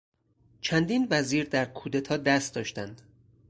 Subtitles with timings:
[0.61, 3.01] چندین وزیر در کودتا دست داشتند.